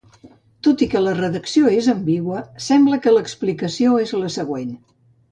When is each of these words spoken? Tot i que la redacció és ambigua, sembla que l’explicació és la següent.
Tot 0.67 0.83
i 0.85 0.85
que 0.93 1.01
la 1.07 1.11
redacció 1.17 1.73
és 1.81 1.89
ambigua, 1.93 2.39
sembla 2.67 2.99
que 3.03 3.13
l’explicació 3.15 3.93
és 4.07 4.15
la 4.23 4.31
següent. 4.37 4.73